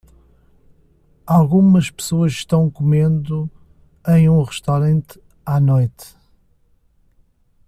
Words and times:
Algumas 1.27 1.91
pessoas 1.91 2.31
estão 2.31 2.71
comendo 2.71 3.47
em 4.07 4.27
um 4.27 4.41
restaurante 4.41 5.21
à 5.45 5.59
noite. 5.59 6.15